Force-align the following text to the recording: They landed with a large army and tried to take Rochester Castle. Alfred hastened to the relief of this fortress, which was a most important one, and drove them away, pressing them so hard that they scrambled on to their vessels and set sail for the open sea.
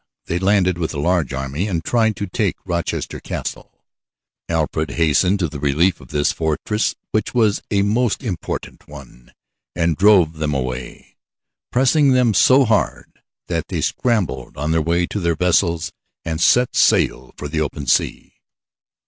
They 0.25 0.39
landed 0.39 0.79
with 0.79 0.95
a 0.95 0.99
large 0.99 1.31
army 1.31 1.67
and 1.67 1.83
tried 1.85 2.15
to 2.15 2.25
take 2.25 2.55
Rochester 2.65 3.19
Castle. 3.19 3.83
Alfred 4.49 4.89
hastened 4.89 5.37
to 5.37 5.47
the 5.47 5.59
relief 5.59 6.01
of 6.01 6.07
this 6.07 6.31
fortress, 6.31 6.95
which 7.11 7.35
was 7.35 7.61
a 7.69 7.83
most 7.83 8.23
important 8.23 8.87
one, 8.87 9.31
and 9.75 9.95
drove 9.95 10.37
them 10.37 10.55
away, 10.55 11.17
pressing 11.71 12.13
them 12.13 12.33
so 12.33 12.65
hard 12.65 13.21
that 13.47 13.67
they 13.67 13.81
scrambled 13.81 14.57
on 14.57 14.71
to 14.71 15.19
their 15.19 15.35
vessels 15.35 15.91
and 16.25 16.41
set 16.41 16.75
sail 16.75 17.31
for 17.37 17.47
the 17.47 17.61
open 17.61 17.85
sea. 17.85 18.33